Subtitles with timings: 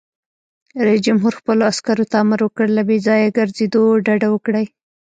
[0.85, 4.65] رئیس جمهور خپلو عسکرو ته امر وکړ؛ له بې ځایه ګرځېدو ډډه وکړئ!